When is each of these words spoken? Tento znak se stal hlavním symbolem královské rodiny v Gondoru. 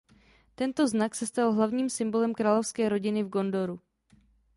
Tento 0.55 0.87
znak 0.87 1.15
se 1.15 1.25
stal 1.27 1.53
hlavním 1.53 1.89
symbolem 1.89 2.33
královské 2.33 2.89
rodiny 2.89 3.23
v 3.23 3.27
Gondoru. 3.29 3.79